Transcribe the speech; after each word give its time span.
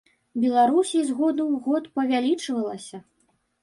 Беларусі 0.45 0.97
з 1.11 1.17
году 1.21 1.41
ў 1.53 1.63
год 1.69 1.83
павялічвалася! 2.01 3.07